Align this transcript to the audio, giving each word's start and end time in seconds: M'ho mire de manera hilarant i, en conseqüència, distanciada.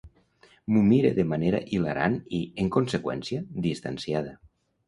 M'ho 0.71 0.81
mire 0.85 1.11
de 1.19 1.25
manera 1.33 1.59
hilarant 1.75 2.17
i, 2.39 2.41
en 2.65 2.73
conseqüència, 2.79 3.47
distanciada. 3.67 4.35